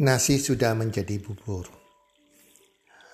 Nasi 0.00 0.40
sudah 0.40 0.72
menjadi 0.72 1.20
bubur. 1.20 1.68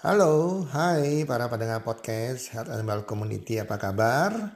Halo, 0.06 0.62
hai 0.70 1.26
para 1.26 1.50
pendengar 1.50 1.82
podcast 1.82 2.54
Health 2.54 2.70
Animal 2.70 3.02
Community, 3.02 3.58
apa 3.58 3.74
kabar? 3.74 4.54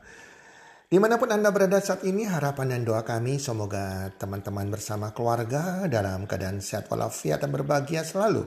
Di 0.87 0.95
mana 1.03 1.19
pun 1.19 1.27
Anda 1.35 1.51
berada 1.51 1.83
saat 1.83 2.07
ini, 2.07 2.23
harapan 2.31 2.79
dan 2.79 2.87
doa 2.87 3.03
kami 3.03 3.43
semoga 3.43 4.15
teman-teman 4.15 4.71
bersama 4.71 5.11
keluarga 5.11 5.91
dalam 5.91 6.31
keadaan 6.31 6.63
sehat 6.63 6.87
walafiat 6.87 7.43
dan 7.43 7.51
berbahagia 7.51 8.07
selalu. 8.07 8.47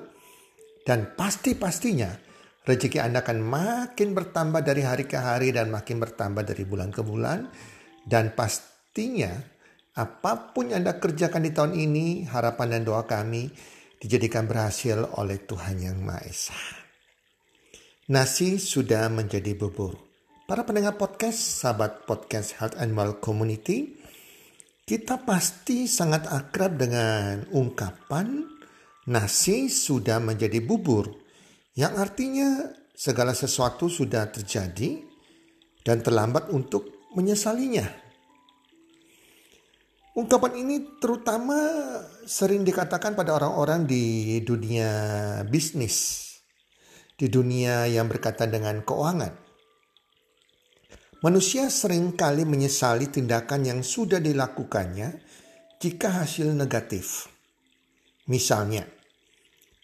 Dan 0.88 1.20
pasti-pastinya 1.20 2.08
rezeki 2.64 3.04
Anda 3.04 3.20
akan 3.20 3.44
makin 3.44 4.16
bertambah 4.16 4.64
dari 4.64 4.88
hari 4.88 5.12
ke 5.12 5.20
hari 5.20 5.52
dan 5.52 5.68
makin 5.76 6.00
bertambah 6.00 6.48
dari 6.48 6.64
bulan 6.64 6.88
ke 6.88 7.04
bulan. 7.04 7.52
Dan 8.04 8.36
pastinya 8.36 9.32
Apa 9.94 10.52
pun 10.58 10.74
yang 10.74 10.82
Anda 10.82 10.98
kerjakan 10.98 11.46
di 11.46 11.54
tahun 11.54 11.78
ini, 11.78 12.26
harapan 12.26 12.78
dan 12.78 12.82
doa 12.82 13.06
kami 13.06 13.54
dijadikan 14.02 14.50
berhasil 14.50 15.06
oleh 15.22 15.38
Tuhan 15.46 15.80
Yang 15.80 15.98
Maha 16.02 16.22
Esa. 16.26 16.58
Nasi 18.10 18.58
sudah 18.58 19.08
menjadi 19.14 19.54
bubur. 19.54 19.96
Para 20.44 20.68
pendengar 20.68 21.00
podcast, 21.00 21.40
sahabat 21.62 22.04
podcast 22.04 22.60
Health 22.60 22.76
Animal 22.82 23.22
Community, 23.24 23.96
kita 24.84 25.24
pasti 25.24 25.88
sangat 25.88 26.28
akrab 26.28 26.76
dengan 26.76 27.48
ungkapan 27.56 28.44
nasi 29.08 29.72
sudah 29.72 30.20
menjadi 30.20 30.60
bubur. 30.60 31.08
Yang 31.80 31.94
artinya 31.96 32.50
segala 32.92 33.32
sesuatu 33.32 33.88
sudah 33.88 34.28
terjadi 34.28 35.00
dan 35.88 36.04
terlambat 36.04 36.52
untuk 36.52 36.93
menyesalinya. 37.14 37.86
Ungkapan 40.14 40.62
ini 40.62 41.02
terutama 41.02 41.58
sering 42.30 42.62
dikatakan 42.62 43.18
pada 43.18 43.34
orang-orang 43.34 43.90
di 43.90 44.38
dunia 44.46 44.92
bisnis, 45.50 46.30
di 47.18 47.26
dunia 47.34 47.90
yang 47.90 48.06
berkaitan 48.06 48.54
dengan 48.54 48.86
keuangan. 48.86 49.34
Manusia 51.26 51.72
sering 51.72 52.14
kali 52.14 52.46
menyesali 52.46 53.10
tindakan 53.10 53.64
yang 53.66 53.80
sudah 53.82 54.22
dilakukannya 54.22 55.24
jika 55.82 56.22
hasil 56.22 56.54
negatif. 56.54 57.26
Misalnya, 58.30 58.86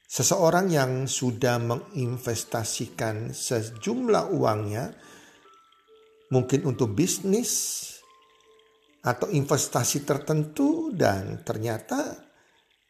seseorang 0.05 0.69
yang 0.69 0.91
sudah 1.09 1.58
menginvestasikan 1.58 3.33
sejumlah 3.33 4.30
uangnya 4.30 4.93
mungkin 6.30 6.66
untuk 6.69 6.94
bisnis 6.94 7.85
atau 9.02 9.31
investasi 9.31 10.03
tertentu 10.03 10.91
dan 10.94 11.41
ternyata 11.41 12.30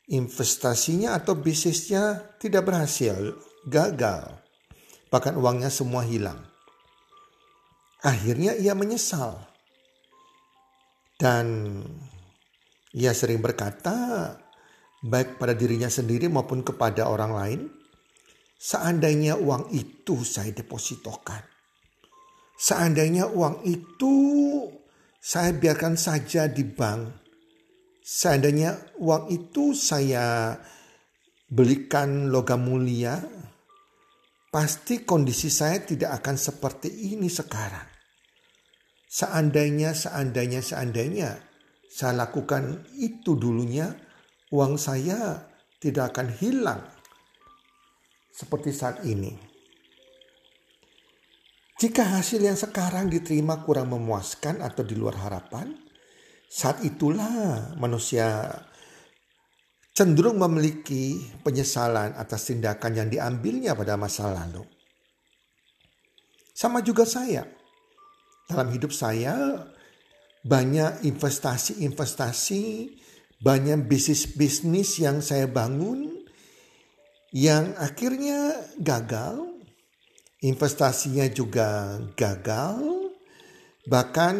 investasinya 0.10 1.14
atau 1.16 1.38
bisnisnya 1.38 2.36
tidak 2.42 2.66
berhasil, 2.66 3.38
gagal. 3.70 4.42
Bahkan 5.10 5.38
uangnya 5.38 5.70
semua 5.70 6.06
hilang. 6.06 6.42
Akhirnya 8.02 8.58
ia 8.58 8.74
menyesal. 8.74 9.38
Dan 11.20 11.78
ia 12.96 13.12
sering 13.12 13.44
berkata, 13.44 14.32
baik 15.04 15.36
pada 15.38 15.52
dirinya 15.54 15.92
sendiri 15.92 16.32
maupun 16.32 16.64
kepada 16.64 17.12
orang 17.12 17.32
lain, 17.36 17.62
seandainya 18.56 19.36
uang 19.36 19.70
itu 19.76 20.24
saya 20.24 20.50
depositokan. 20.56 21.49
Seandainya 22.60 23.32
uang 23.32 23.64
itu 23.64 24.16
saya 25.24 25.56
biarkan 25.56 25.96
saja 25.96 26.52
di 26.52 26.68
bank. 26.68 27.24
Seandainya 28.04 29.00
uang 29.00 29.32
itu 29.32 29.72
saya 29.72 30.60
belikan 31.48 32.28
logam 32.28 32.68
mulia, 32.68 33.16
pasti 34.52 35.08
kondisi 35.08 35.48
saya 35.48 35.80
tidak 35.88 36.20
akan 36.20 36.36
seperti 36.36 37.16
ini 37.16 37.32
sekarang. 37.32 37.88
Seandainya, 39.08 39.96
seandainya, 39.96 40.60
seandainya 40.60 41.40
saya 41.88 42.28
lakukan 42.28 42.92
itu 43.00 43.40
dulunya, 43.40 43.88
uang 44.52 44.76
saya 44.76 45.48
tidak 45.80 46.12
akan 46.12 46.28
hilang 46.36 46.82
seperti 48.36 48.76
saat 48.76 49.02
ini. 49.08 49.49
Jika 51.80 52.04
hasil 52.20 52.44
yang 52.44 52.60
sekarang 52.60 53.08
diterima 53.08 53.64
kurang 53.64 53.96
memuaskan 53.96 54.60
atau 54.60 54.84
di 54.84 55.00
luar 55.00 55.16
harapan, 55.16 55.72
saat 56.52 56.84
itulah 56.84 57.72
manusia 57.80 58.52
cenderung 59.96 60.44
memiliki 60.44 61.16
penyesalan 61.40 62.20
atas 62.20 62.52
tindakan 62.52 63.00
yang 63.00 63.08
diambilnya 63.08 63.80
pada 63.80 63.96
masa 63.96 64.28
lalu. 64.28 64.68
Sama 66.52 66.84
juga 66.84 67.08
saya. 67.08 67.48
Dalam 68.52 68.76
hidup 68.76 68.92
saya 68.92 69.64
banyak 70.44 71.08
investasi-investasi, 71.08 72.64
banyak 73.40 73.88
bisnis-bisnis 73.88 75.00
yang 75.00 75.24
saya 75.24 75.48
bangun 75.48 76.28
yang 77.32 77.72
akhirnya 77.80 78.68
gagal 78.84 79.59
investasinya 80.44 81.28
juga 81.28 82.00
gagal. 82.16 83.12
Bahkan 83.88 84.36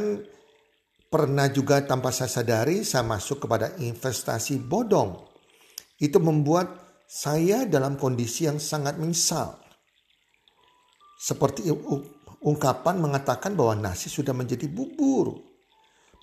pernah 1.10 1.48
juga 1.50 1.82
tanpa 1.84 2.14
saya 2.14 2.30
sadari 2.30 2.86
saya 2.86 3.04
masuk 3.04 3.48
kepada 3.48 3.76
investasi 3.80 4.62
bodong. 4.62 5.26
Itu 6.00 6.24
membuat 6.24 7.04
saya 7.10 7.66
dalam 7.68 8.00
kondisi 8.00 8.48
yang 8.48 8.62
sangat 8.62 8.96
menyesal. 8.96 9.60
Seperti 11.20 11.68
ungkapan 12.40 12.96
mengatakan 13.04 13.52
bahwa 13.58 13.76
nasi 13.76 14.08
sudah 14.08 14.32
menjadi 14.32 14.72
bubur. 14.72 15.36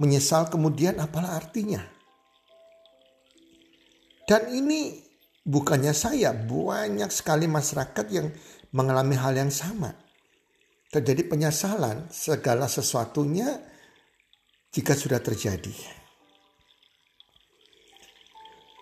Menyesal 0.01 0.49
kemudian 0.49 0.97
apalah 1.01 1.37
artinya. 1.37 1.85
Dan 4.27 4.51
ini 4.53 5.06
bukannya 5.47 5.95
saya, 5.95 6.35
banyak 6.35 7.09
sekali 7.15 7.47
masyarakat 7.47 8.07
yang 8.11 8.35
mengalami 8.75 9.15
hal 9.15 9.39
yang 9.39 9.55
sama. 9.55 9.95
Terjadi 10.91 11.31
penyesalan 11.31 12.11
segala 12.11 12.67
sesuatunya 12.67 13.63
jika 14.75 14.99
sudah 14.99 15.23
terjadi. 15.23 15.73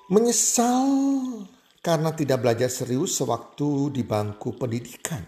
Menyesal 0.08 0.88
karena 1.84 2.12
tidak 2.12 2.44
belajar 2.44 2.68
serius 2.68 3.16
sewaktu 3.16 3.92
di 3.92 4.02
bangku 4.04 4.56
pendidikan. 4.56 5.24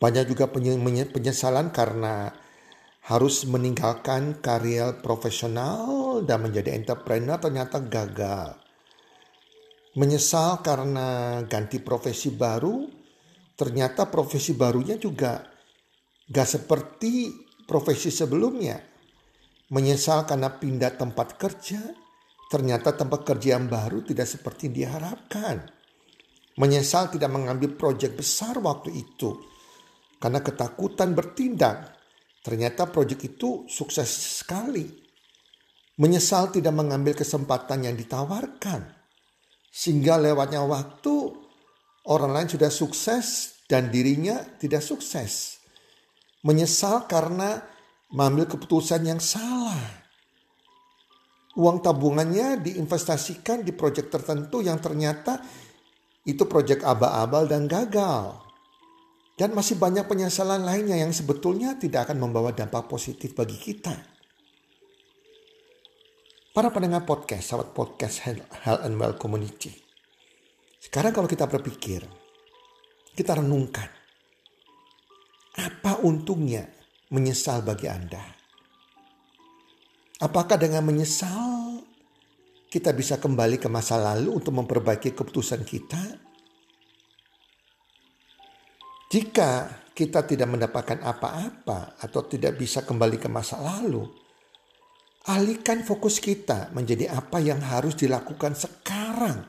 Banyak 0.00 0.32
juga 0.32 0.50
penyesalan 0.50 1.70
karena 1.70 2.32
harus 3.06 3.46
meninggalkan 3.46 4.42
karir 4.42 5.00
profesional 5.04 6.20
dan 6.24 6.44
menjadi 6.44 6.72
entrepreneur 6.76 7.36
ternyata 7.36 7.78
gagal 7.84 8.59
menyesal 9.98 10.62
karena 10.62 11.40
ganti 11.50 11.82
profesi 11.82 12.30
baru, 12.30 12.86
ternyata 13.58 14.06
profesi 14.06 14.54
barunya 14.54 14.94
juga 14.94 15.42
gak 16.30 16.48
seperti 16.48 17.34
profesi 17.66 18.14
sebelumnya. 18.14 18.78
Menyesal 19.70 20.26
karena 20.26 20.50
pindah 20.50 20.94
tempat 20.94 21.38
kerja, 21.38 21.78
ternyata 22.50 22.94
tempat 22.94 23.22
kerja 23.22 23.58
yang 23.58 23.66
baru 23.70 24.02
tidak 24.02 24.26
seperti 24.26 24.70
diharapkan. 24.70 25.62
Menyesal 26.58 27.10
tidak 27.14 27.30
mengambil 27.30 27.78
proyek 27.78 28.18
besar 28.18 28.58
waktu 28.58 28.90
itu, 28.94 29.30
karena 30.18 30.42
ketakutan 30.42 31.14
bertindak. 31.14 31.98
Ternyata 32.40 32.90
proyek 32.90 33.36
itu 33.36 33.68
sukses 33.70 34.42
sekali. 34.42 34.82
Menyesal 36.00 36.50
tidak 36.50 36.74
mengambil 36.74 37.12
kesempatan 37.14 37.84
yang 37.84 37.94
ditawarkan 37.94 38.99
sehingga 39.70 40.18
lewatnya 40.18 40.66
waktu 40.66 41.14
orang 42.10 42.34
lain 42.34 42.48
sudah 42.50 42.68
sukses 42.68 43.54
dan 43.70 43.88
dirinya 43.88 44.42
tidak 44.58 44.82
sukses. 44.82 45.62
Menyesal 46.42 47.06
karena 47.06 47.62
mengambil 48.10 48.50
keputusan 48.50 49.06
yang 49.06 49.22
salah. 49.22 50.02
Uang 51.54 51.78
tabungannya 51.78 52.58
diinvestasikan 52.62 53.62
di 53.62 53.70
proyek 53.70 54.10
tertentu 54.10 54.62
yang 54.62 54.82
ternyata 54.82 55.38
itu 56.26 56.42
proyek 56.50 56.82
abal-abal 56.82 57.46
dan 57.46 57.70
gagal. 57.70 58.42
Dan 59.38 59.56
masih 59.56 59.80
banyak 59.80 60.04
penyesalan 60.04 60.66
lainnya 60.66 61.00
yang 61.00 61.14
sebetulnya 61.16 61.78
tidak 61.80 62.10
akan 62.10 62.28
membawa 62.28 62.52
dampak 62.52 62.90
positif 62.90 63.32
bagi 63.32 63.56
kita. 63.56 64.09
Para 66.50 66.66
pendengar 66.74 67.06
podcast, 67.06 67.54
sahabat 67.54 67.70
podcast 67.78 68.26
Health 68.26 68.82
and 68.82 68.98
Well 68.98 69.14
Community. 69.14 69.70
Sekarang 70.82 71.14
kalau 71.14 71.30
kita 71.30 71.46
berpikir, 71.46 72.02
kita 73.14 73.38
renungkan. 73.38 73.86
Apa 75.54 76.02
untungnya 76.02 76.66
menyesal 77.14 77.62
bagi 77.62 77.86
Anda? 77.86 78.18
Apakah 80.26 80.58
dengan 80.58 80.90
menyesal 80.90 81.86
kita 82.66 82.98
bisa 82.98 83.22
kembali 83.22 83.62
ke 83.62 83.70
masa 83.70 83.94
lalu 84.02 84.42
untuk 84.42 84.50
memperbaiki 84.50 85.14
keputusan 85.14 85.62
kita? 85.62 86.02
Jika 89.06 89.50
kita 89.94 90.26
tidak 90.26 90.50
mendapatkan 90.50 90.98
apa-apa 90.98 91.94
atau 92.02 92.26
tidak 92.26 92.58
bisa 92.58 92.82
kembali 92.82 93.22
ke 93.22 93.30
masa 93.30 93.62
lalu, 93.62 94.19
alihkan 95.28 95.84
fokus 95.84 96.16
kita 96.22 96.72
menjadi 96.72 97.12
apa 97.12 97.42
yang 97.42 97.60
harus 97.60 97.92
dilakukan 97.98 98.56
sekarang 98.56 99.44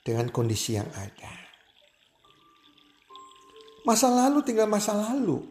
dengan 0.00 0.32
kondisi 0.32 0.80
yang 0.80 0.88
ada. 0.96 1.34
Masa 3.84 4.08
lalu 4.08 4.40
tinggal 4.44 4.68
masa 4.68 4.96
lalu. 4.96 5.44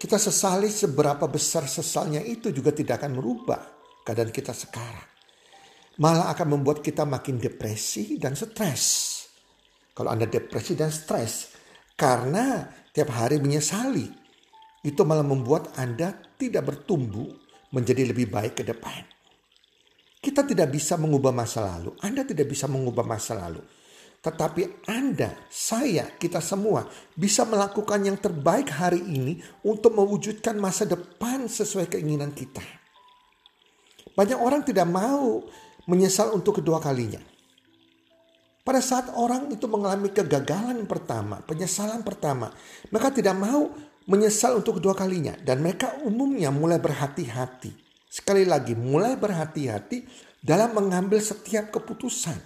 Kita 0.00 0.16
sesali 0.16 0.72
seberapa 0.72 1.28
besar 1.28 1.68
sesalnya 1.68 2.24
itu 2.24 2.48
juga 2.52 2.72
tidak 2.72 3.04
akan 3.04 3.20
merubah 3.20 3.60
keadaan 4.00 4.32
kita 4.32 4.56
sekarang. 4.56 5.08
Malah 6.00 6.32
akan 6.32 6.56
membuat 6.56 6.80
kita 6.80 7.04
makin 7.04 7.36
depresi 7.36 8.16
dan 8.16 8.32
stres. 8.32 8.84
Kalau 9.92 10.08
Anda 10.08 10.24
depresi 10.24 10.72
dan 10.72 10.88
stres 10.88 11.52
karena 11.92 12.64
tiap 12.96 13.12
hari 13.12 13.36
menyesali, 13.36 14.08
itu 14.80 15.04
malah 15.04 15.26
membuat 15.26 15.76
Anda 15.76 16.16
tidak 16.40 16.64
bertumbuh 16.64 17.49
menjadi 17.70 18.06
lebih 18.06 18.30
baik 18.30 18.60
ke 18.60 18.64
depan. 18.66 19.06
Kita 20.20 20.44
tidak 20.44 20.68
bisa 20.68 21.00
mengubah 21.00 21.32
masa 21.32 21.64
lalu. 21.64 21.96
Anda 22.04 22.28
tidak 22.28 22.52
bisa 22.52 22.68
mengubah 22.68 23.06
masa 23.08 23.40
lalu. 23.40 23.64
Tetapi 24.20 24.84
Anda, 24.84 25.32
saya, 25.48 26.12
kita 26.12 26.44
semua 26.44 26.84
bisa 27.16 27.48
melakukan 27.48 28.04
yang 28.04 28.20
terbaik 28.20 28.68
hari 28.68 29.00
ini 29.00 29.40
untuk 29.64 29.96
mewujudkan 29.96 30.60
masa 30.60 30.84
depan 30.84 31.48
sesuai 31.48 31.88
keinginan 31.88 32.36
kita. 32.36 32.60
Banyak 34.12 34.36
orang 34.36 34.60
tidak 34.60 34.84
mau 34.84 35.40
menyesal 35.88 36.36
untuk 36.36 36.60
kedua 36.60 36.84
kalinya. 36.84 37.24
Pada 38.60 38.84
saat 38.84 39.08
orang 39.16 39.48
itu 39.48 39.64
mengalami 39.64 40.12
kegagalan 40.12 40.84
pertama, 40.84 41.40
penyesalan 41.48 42.04
pertama, 42.04 42.52
mereka 42.92 43.08
tidak 43.08 43.40
mau 43.40 43.72
menyesal 44.08 44.60
untuk 44.60 44.80
kedua 44.80 44.96
kalinya. 44.96 45.36
Dan 45.36 45.60
mereka 45.60 46.00
umumnya 46.04 46.48
mulai 46.48 46.80
berhati-hati. 46.80 47.72
Sekali 48.08 48.48
lagi, 48.48 48.72
mulai 48.72 49.18
berhati-hati 49.20 50.06
dalam 50.40 50.72
mengambil 50.72 51.20
setiap 51.20 51.68
keputusan. 51.68 52.38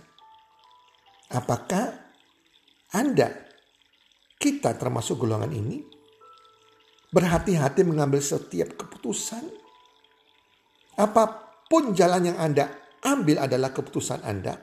Apakah 1.35 1.95
Anda, 2.95 3.31
kita 4.37 4.75
termasuk 4.77 5.23
golongan 5.23 5.55
ini, 5.55 5.83
berhati-hati 7.15 7.87
mengambil 7.87 8.21
setiap 8.21 8.75
keputusan? 8.75 9.43
Apa 10.99 11.25
pun 11.71 11.95
jalan 11.95 12.35
yang 12.35 12.39
Anda 12.39 12.71
ambil 13.05 13.45
adalah 13.45 13.71
keputusan 13.71 14.25
Anda. 14.25 14.57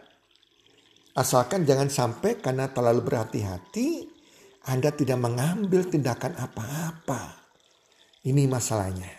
Asalkan 1.11 1.67
jangan 1.67 1.91
sampai 1.91 2.39
karena 2.39 2.71
terlalu 2.71 3.03
berhati-hati, 3.03 4.10
Anda 4.67 4.93
tidak 4.93 5.17
mengambil 5.17 5.89
tindakan 5.89 6.37
apa-apa. 6.37 7.41
Ini 8.21 8.45
masalahnya. 8.45 9.09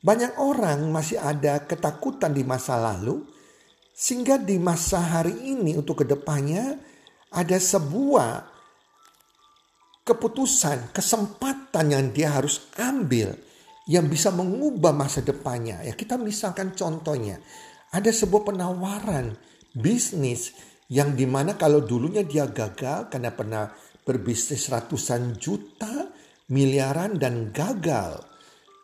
Banyak 0.00 0.40
orang 0.40 0.88
masih 0.88 1.20
ada 1.20 1.66
ketakutan 1.66 2.32
di 2.32 2.46
masa 2.46 2.80
lalu 2.80 3.26
sehingga 3.92 4.40
di 4.40 4.56
masa 4.56 5.00
hari 5.00 5.56
ini 5.56 5.76
untuk 5.76 6.00
ke 6.00 6.06
depannya 6.08 6.78
ada 7.32 7.58
sebuah 7.58 8.56
keputusan, 10.06 10.94
kesempatan 10.94 11.86
yang 11.90 12.04
dia 12.14 12.32
harus 12.32 12.70
ambil 12.78 13.34
yang 13.90 14.06
bisa 14.06 14.30
mengubah 14.30 14.94
masa 14.94 15.20
depannya. 15.20 15.82
Ya 15.82 15.92
kita 15.92 16.14
misalkan 16.16 16.72
contohnya, 16.78 17.42
ada 17.90 18.10
sebuah 18.10 18.46
penawaran 18.46 19.34
bisnis 19.74 20.54
yang 20.86 21.18
di 21.18 21.26
mana 21.26 21.58
kalau 21.58 21.82
dulunya 21.82 22.22
dia 22.22 22.46
gagal 22.46 23.10
karena 23.10 23.34
pernah 23.34 23.64
berbisnis 24.06 24.70
ratusan 24.70 25.34
juta, 25.34 26.14
miliaran 26.54 27.18
dan 27.18 27.50
gagal. 27.50 28.22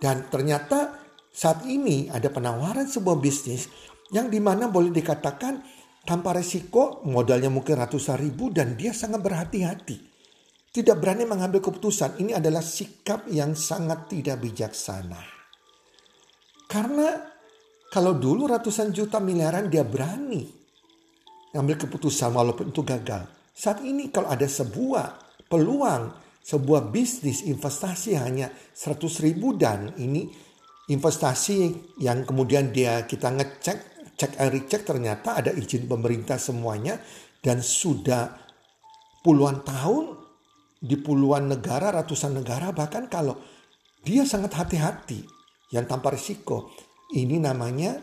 Dan 0.02 0.26
ternyata 0.26 0.98
saat 1.30 1.62
ini 1.62 2.10
ada 2.10 2.26
penawaran 2.26 2.90
sebuah 2.90 3.22
bisnis 3.22 3.70
yang 4.10 4.26
di 4.26 4.42
mana 4.42 4.66
boleh 4.66 4.90
dikatakan 4.90 5.62
tanpa 6.02 6.34
resiko 6.34 7.06
modalnya 7.06 7.48
mungkin 7.48 7.78
ratusan 7.78 8.18
ribu 8.18 8.50
dan 8.50 8.74
dia 8.74 8.90
sangat 8.90 9.22
berhati-hati. 9.22 10.10
Tidak 10.72 10.96
berani 10.98 11.28
mengambil 11.28 11.62
keputusan. 11.62 12.18
Ini 12.18 12.42
adalah 12.42 12.64
sikap 12.64 13.28
yang 13.30 13.54
sangat 13.54 14.10
tidak 14.10 14.42
bijaksana. 14.42 15.20
Karena 16.66 17.08
kalau 17.92 18.16
dulu 18.16 18.48
ratusan 18.48 18.88
juta 18.88 19.20
miliaran 19.20 19.68
dia 19.68 19.84
berani 19.84 20.48
mengambil 21.52 21.84
keputusan 21.84 22.32
walaupun 22.32 22.72
itu 22.72 22.80
gagal. 22.80 23.41
Saat 23.52 23.84
ini 23.84 24.08
kalau 24.08 24.32
ada 24.32 24.48
sebuah 24.48 25.36
peluang, 25.46 26.12
sebuah 26.40 26.88
bisnis 26.88 27.44
investasi 27.44 28.16
hanya 28.16 28.48
100 28.72 29.24
ribu 29.24 29.54
dan 29.54 29.92
ini 30.00 30.26
investasi 30.88 31.72
yang 32.02 32.26
kemudian 32.26 32.74
dia 32.74 33.06
kita 33.06 33.30
ngecek 33.30 33.92
cek 34.18 34.32
and 34.38 34.50
recheck 34.52 34.82
ternyata 34.84 35.40
ada 35.40 35.50
izin 35.54 35.88
pemerintah 35.88 36.36
semuanya 36.36 37.00
dan 37.42 37.58
sudah 37.58 38.38
puluhan 39.22 39.66
tahun 39.66 40.18
di 40.82 40.98
puluhan 40.98 41.46
negara, 41.46 41.94
ratusan 41.94 42.42
negara 42.42 42.74
bahkan 42.74 43.06
kalau 43.06 43.38
dia 44.02 44.26
sangat 44.26 44.58
hati-hati 44.58 45.22
yang 45.70 45.86
tanpa 45.86 46.10
risiko. 46.10 46.74
Ini 47.12 47.38
namanya 47.38 47.98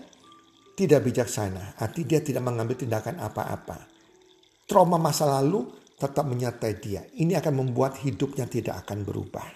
tidak 0.78 1.12
bijaksana. 1.12 1.76
Arti 1.82 2.08
dia 2.08 2.24
tidak 2.24 2.46
mengambil 2.46 2.80
tindakan 2.80 3.20
apa-apa. 3.20 3.99
Trauma 4.70 5.02
masa 5.02 5.26
lalu 5.26 5.66
tetap 5.98 6.30
menyertai 6.30 6.74
dia. 6.78 7.02
Ini 7.18 7.42
akan 7.42 7.54
membuat 7.66 7.98
hidupnya 8.06 8.46
tidak 8.46 8.86
akan 8.86 9.02
berubah. 9.02 9.50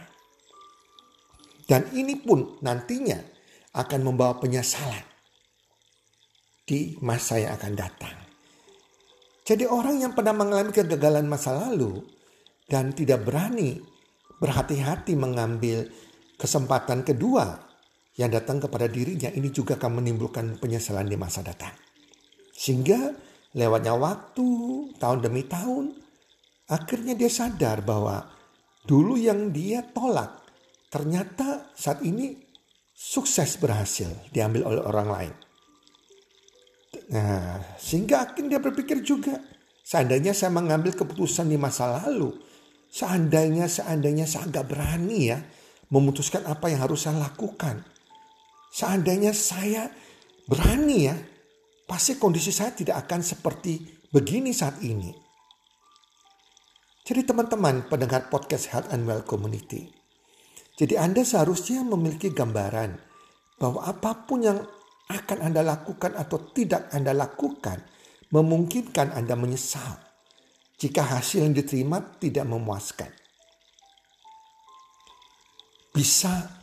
Dan 1.70 1.94
ini 1.94 2.18
pun 2.18 2.60
nantinya 2.66 3.22
akan 3.78 4.00
membawa 4.02 4.42
penyesalan 4.42 5.06
di 6.66 6.98
masa 7.00 7.40
yang 7.40 7.54
akan 7.56 7.74
datang. 7.78 8.16
Jadi 9.44 9.68
orang 9.68 10.02
yang 10.02 10.12
pernah 10.16 10.34
mengalami 10.34 10.72
kegagalan 10.72 11.28
masa 11.28 11.54
lalu 11.56 12.00
dan 12.68 12.96
tidak 12.96 13.28
berani 13.28 13.80
berhati-hati 14.40 15.20
mengambil 15.20 15.88
kesempatan 16.40 17.04
kedua 17.04 17.60
yang 18.16 18.32
datang 18.32 18.64
kepada 18.64 18.88
dirinya 18.88 19.32
ini 19.32 19.52
juga 19.52 19.76
akan 19.76 20.00
menimbulkan 20.04 20.60
penyesalan 20.60 21.08
di 21.08 21.18
masa 21.20 21.44
datang. 21.44 21.76
Sehingga 22.56 23.12
lewatnya 23.54 23.94
waktu, 23.94 24.50
tahun 24.98 25.20
demi 25.22 25.46
tahun, 25.46 25.94
akhirnya 26.70 27.14
dia 27.14 27.30
sadar 27.30 27.86
bahwa 27.86 28.26
dulu 28.84 29.16
yang 29.16 29.54
dia 29.54 29.86
tolak 29.94 30.44
ternyata 30.90 31.74
saat 31.74 32.06
ini 32.06 32.38
sukses 32.94 33.58
berhasil 33.58 34.10
diambil 34.30 34.70
oleh 34.70 34.82
orang 34.86 35.10
lain. 35.10 35.34
Nah, 37.10 37.58
sehingga 37.82 38.30
akhirnya 38.30 38.58
dia 38.58 38.62
berpikir 38.62 39.02
juga, 39.02 39.38
seandainya 39.82 40.34
saya 40.34 40.54
mengambil 40.54 40.94
keputusan 40.94 41.50
di 41.50 41.58
masa 41.58 41.90
lalu, 41.90 42.34
seandainya 42.94 43.66
seandainya 43.66 44.30
saya 44.30 44.50
agak 44.50 44.70
berani 44.70 45.34
ya 45.34 45.42
memutuskan 45.90 46.46
apa 46.46 46.70
yang 46.70 46.86
harus 46.86 47.06
saya 47.06 47.22
lakukan. 47.22 47.86
Seandainya 48.74 49.34
saya 49.34 49.90
berani 50.50 50.98
ya, 51.06 51.16
pasti 51.84 52.16
kondisi 52.16 52.50
saya 52.50 52.72
tidak 52.72 53.08
akan 53.08 53.22
seperti 53.22 53.80
begini 54.10 54.56
saat 54.56 54.80
ini. 54.84 55.12
Jadi 57.04 57.28
teman-teman 57.28 57.92
pendengar 57.92 58.32
podcast 58.32 58.72
Health 58.72 58.90
and 58.96 59.04
Well 59.04 59.28
Community. 59.28 59.92
Jadi 60.80 60.96
Anda 60.96 61.28
seharusnya 61.28 61.84
memiliki 61.84 62.32
gambaran 62.32 62.96
bahwa 63.60 63.84
apa 63.84 64.24
pun 64.24 64.40
yang 64.48 64.60
akan 65.12 65.40
Anda 65.44 65.62
lakukan 65.68 66.16
atau 66.16 66.40
tidak 66.56 66.90
Anda 66.96 67.12
lakukan 67.12 67.84
memungkinkan 68.32 69.14
Anda 69.14 69.36
menyesal 69.36 70.00
jika 70.80 71.06
hasil 71.06 71.46
yang 71.46 71.54
diterima 71.54 72.02
tidak 72.18 72.48
memuaskan. 72.48 73.12
Bisa 75.94 76.63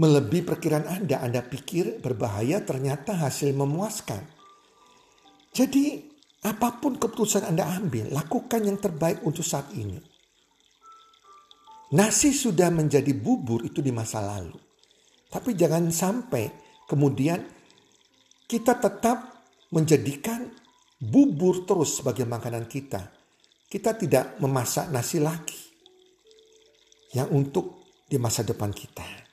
melebihi 0.00 0.48
perkiraan 0.48 0.88
Anda, 0.88 1.20
Anda 1.20 1.44
pikir 1.44 2.00
berbahaya 2.00 2.64
ternyata 2.64 3.20
hasil 3.20 3.52
memuaskan. 3.52 4.24
Jadi 5.52 6.00
apa 6.40 6.80
pun 6.80 6.96
keputusan 6.96 7.44
Anda 7.44 7.68
ambil, 7.76 8.08
lakukan 8.08 8.64
yang 8.64 8.80
terbaik 8.80 9.20
untuk 9.28 9.44
saat 9.44 9.68
ini. 9.76 10.00
Nasi 11.92 12.32
sudah 12.32 12.72
menjadi 12.72 13.12
bubur 13.12 13.66
itu 13.66 13.84
di 13.84 13.92
masa 13.92 14.24
lalu. 14.24 14.56
Tapi 15.28 15.52
jangan 15.52 15.92
sampai 15.92 16.48
kemudian 16.88 17.44
kita 18.48 18.80
tetap 18.80 19.44
menjadikan 19.68 20.48
bubur 20.96 21.68
terus 21.68 22.00
sebagai 22.00 22.24
makanan 22.24 22.64
kita. 22.70 23.04
Kita 23.70 23.94
tidak 23.94 24.40
memasak 24.40 24.88
nasi 24.90 25.20
lagi 25.20 25.60
yang 27.14 27.30
untuk 27.30 27.84
di 28.06 28.18
masa 28.18 28.42
depan 28.42 28.70
kita. 28.74 29.29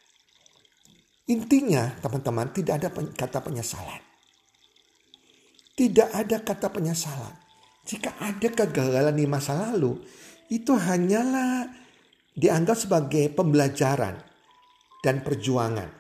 Intinya 1.28 1.92
teman-teman 2.00 2.56
tidak 2.56 2.80
ada 2.80 2.90
kata 2.92 3.44
penyesalan. 3.44 4.00
Tidak 5.76 6.10
ada 6.16 6.40
kata 6.40 6.72
penyesalan. 6.72 7.36
Jika 7.84 8.16
ada 8.20 8.48
kegagalan 8.48 9.16
di 9.16 9.28
masa 9.28 9.56
lalu, 9.56 10.00
itu 10.48 10.72
hanyalah 10.72 11.68
dianggap 12.32 12.80
sebagai 12.80 13.28
pembelajaran 13.36 14.16
dan 15.04 15.20
perjuangan. 15.20 15.92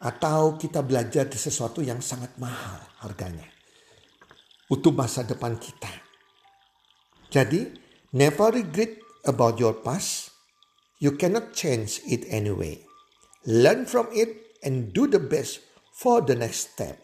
Atau 0.00 0.60
kita 0.60 0.84
belajar 0.84 1.28
di 1.28 1.36
sesuatu 1.40 1.80
yang 1.80 2.04
sangat 2.04 2.36
mahal 2.36 2.80
harganya. 3.00 3.48
Untuk 4.68 4.92
masa 4.92 5.24
depan 5.24 5.56
kita. 5.56 5.90
Jadi, 7.32 7.68
never 8.12 8.52
regret 8.52 9.00
about 9.24 9.56
your 9.56 9.80
past. 9.80 10.32
You 11.00 11.16
cannot 11.16 11.56
change 11.56 12.04
it 12.04 12.28
anyway. 12.28 12.89
Learn 13.48 13.88
from 13.88 14.12
it 14.12 14.58
and 14.60 14.92
do 14.92 15.08
the 15.08 15.20
best 15.20 15.64
for 15.96 16.20
the 16.20 16.36
next 16.36 16.76
step. 16.76 17.00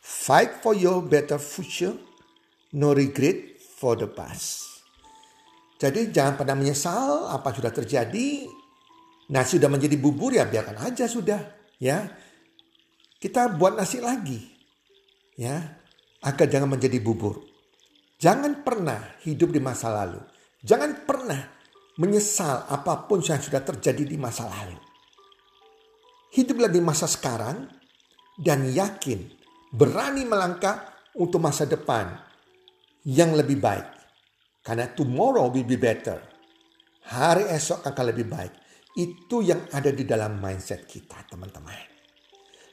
Fight 0.00 0.64
for 0.64 0.72
your 0.72 1.04
better 1.04 1.36
future. 1.36 1.96
No 2.72 2.96
regret 2.96 3.60
for 3.60 3.96
the 3.96 4.08
past. 4.08 4.64
Jadi 5.76 6.10
jangan 6.10 6.40
pernah 6.40 6.56
menyesal 6.56 7.28
apa 7.28 7.52
sudah 7.52 7.72
terjadi. 7.72 8.48
Nasi 9.28 9.60
sudah 9.60 9.68
menjadi 9.68 10.00
bubur 10.00 10.32
ya 10.32 10.48
biarkan 10.48 10.80
aja 10.80 11.04
sudah 11.04 11.38
ya. 11.76 12.08
Kita 13.20 13.52
buat 13.52 13.76
nasi 13.76 14.00
lagi 14.00 14.40
ya 15.36 15.60
agar 16.24 16.46
jangan 16.48 16.72
menjadi 16.72 16.98
bubur. 17.04 17.44
Jangan 18.18 18.64
pernah 18.64 19.20
hidup 19.22 19.52
di 19.52 19.60
masa 19.60 19.92
lalu. 19.92 20.18
Jangan 20.64 21.06
pernah 21.06 21.38
menyesal 22.00 22.66
apa 22.66 23.06
pun 23.06 23.22
yang 23.22 23.38
sudah 23.38 23.62
terjadi 23.62 24.02
di 24.08 24.16
masa 24.18 24.48
lalu. 24.48 24.87
Hiduplah 26.28 26.68
di 26.68 26.80
masa 26.84 27.08
sekarang 27.08 27.64
dan 28.36 28.68
yakin 28.68 29.26
berani 29.72 30.28
melangkah 30.28 30.84
untuk 31.16 31.42
masa 31.42 31.64
depan 31.64 32.12
yang 33.08 33.32
lebih 33.32 33.58
baik. 33.58 33.88
Karena 34.62 34.86
tomorrow 34.92 35.48
will 35.48 35.64
be 35.64 35.80
better. 35.80 36.20
Hari 37.08 37.48
esok 37.48 37.88
akan 37.88 38.04
lebih 38.12 38.28
baik. 38.28 38.52
Itu 38.92 39.40
yang 39.40 39.64
ada 39.72 39.88
di 39.88 40.04
dalam 40.04 40.36
mindset 40.36 40.84
kita 40.84 41.24
teman-teman. 41.32 41.88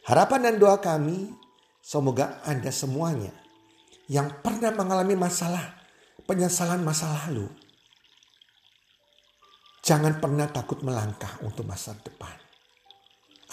Harapan 0.06 0.52
dan 0.52 0.56
doa 0.60 0.78
kami 0.78 1.32
semoga 1.80 2.44
Anda 2.44 2.70
semuanya 2.70 3.34
yang 4.06 4.44
pernah 4.44 4.70
mengalami 4.70 5.18
masalah, 5.18 5.82
penyesalan 6.30 6.84
masa 6.84 7.10
lalu. 7.26 7.50
Jangan 9.86 10.18
pernah 10.18 10.50
takut 10.50 10.82
melangkah 10.82 11.42
untuk 11.46 11.66
masa 11.66 11.94
depan. 12.02 12.45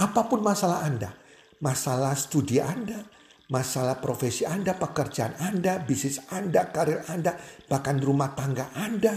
Apa 0.02 0.26
pun 0.26 0.42
masalah 0.42 0.82
Anda, 0.82 1.14
masalah 1.62 2.18
studi 2.18 2.58
Anda, 2.58 3.06
masalah 3.54 4.02
profesi 4.02 4.42
Anda, 4.42 4.74
pekerjaan 4.74 5.38
Anda, 5.38 5.78
bisnis 5.78 6.18
Anda, 6.34 6.74
karir 6.74 7.06
Anda, 7.06 7.38
bahkan 7.70 8.02
rumah 8.02 8.34
tangga 8.34 8.74
Anda. 8.74 9.14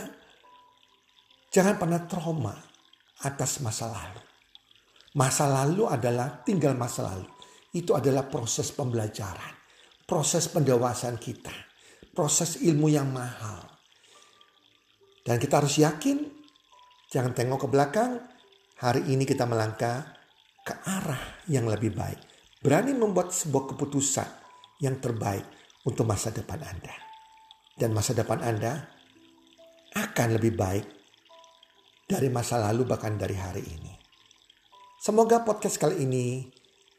Jangan 1.49 1.81
pernah 1.81 2.05
trauma 2.05 2.53
atas 3.25 3.65
masa 3.65 3.89
lalu. 3.89 4.21
Masa 5.17 5.49
lalu 5.49 5.89
adalah 5.89 6.45
tinggal 6.45 6.77
masa 6.77 7.09
lalu. 7.09 7.25
Itu 7.73 7.97
adalah 7.97 8.29
proses 8.29 8.69
pembelajaran, 8.69 9.55
proses 10.05 10.51
pendewasaan 10.53 11.17
kita, 11.17 11.55
proses 12.13 12.61
ilmu 12.61 12.93
yang 12.93 13.09
mahal. 13.09 13.73
Dan 15.25 15.41
kita 15.41 15.65
harus 15.65 15.81
yakin, 15.81 16.29
jangan 17.09 17.33
tengok 17.33 17.65
ke 17.65 17.67
belakang, 17.73 18.21
hari 18.77 19.01
ini 19.09 19.25
kita 19.25 19.49
melangkah 19.49 20.15
ke 20.65 20.73
arah 20.89 21.45
yang 21.45 21.69
lebih 21.69 21.93
baik 21.93 22.17
berani 22.65 22.97
membuat 22.97 23.29
sebuah 23.29 23.77
keputusan 23.77 24.25
yang 24.81 24.97
terbaik 24.97 25.45
untuk 25.85 26.09
masa 26.09 26.33
depan 26.33 26.57
Anda. 26.65 26.95
Dan 27.77 27.93
masa 27.93 28.17
depan 28.17 28.41
Anda 28.41 28.89
akan 29.93 30.27
lebih 30.41 30.57
baik 30.57 30.85
dari 32.09 32.33
masa 32.33 32.57
lalu 32.57 32.89
bahkan 32.89 33.13
dari 33.13 33.37
hari 33.37 33.61
ini. 33.61 33.93
Semoga 34.97 35.45
podcast 35.45 35.77
kali 35.77 36.01
ini 36.01 36.49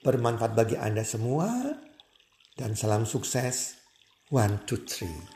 bermanfaat 0.06 0.54
bagi 0.54 0.78
Anda 0.78 1.02
semua 1.02 1.50
dan 2.54 2.78
salam 2.78 3.02
sukses. 3.02 3.82
One, 4.30 4.62
two, 4.66 4.82
three. 4.86 5.35